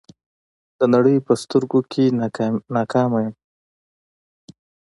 د 0.77 0.81
نړۍ 0.93 1.17
په 1.25 1.33
سترګو 1.41 1.79
کې 1.91 2.03
ناکامه 2.75 3.19
یم. 3.25 3.35